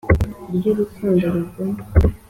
[0.61, 1.79] y'urukundo rugumye,